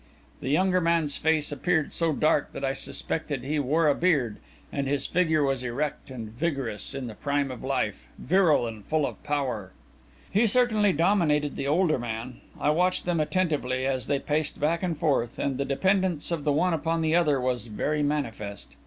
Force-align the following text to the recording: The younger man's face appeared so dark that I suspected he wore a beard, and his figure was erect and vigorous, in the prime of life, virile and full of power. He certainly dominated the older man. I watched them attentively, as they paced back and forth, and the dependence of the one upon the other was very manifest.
The 0.39 0.49
younger 0.49 0.81
man's 0.81 1.17
face 1.17 1.51
appeared 1.51 1.93
so 1.93 2.11
dark 2.11 2.53
that 2.53 2.65
I 2.65 2.73
suspected 2.73 3.43
he 3.43 3.59
wore 3.59 3.87
a 3.87 3.93
beard, 3.93 4.37
and 4.73 4.87
his 4.87 5.05
figure 5.05 5.43
was 5.43 5.61
erect 5.61 6.09
and 6.09 6.29
vigorous, 6.31 6.95
in 6.95 7.05
the 7.05 7.13
prime 7.13 7.51
of 7.51 7.63
life, 7.63 8.07
virile 8.17 8.65
and 8.65 8.83
full 8.83 9.05
of 9.05 9.21
power. 9.21 9.73
He 10.31 10.47
certainly 10.47 10.91
dominated 10.91 11.55
the 11.55 11.67
older 11.67 11.99
man. 11.99 12.41
I 12.59 12.71
watched 12.71 13.05
them 13.05 13.19
attentively, 13.19 13.85
as 13.85 14.07
they 14.07 14.17
paced 14.17 14.59
back 14.59 14.81
and 14.81 14.97
forth, 14.97 15.37
and 15.37 15.59
the 15.59 15.65
dependence 15.65 16.31
of 16.31 16.45
the 16.45 16.51
one 16.51 16.73
upon 16.73 17.01
the 17.03 17.13
other 17.15 17.39
was 17.39 17.67
very 17.67 18.01
manifest. 18.01 18.75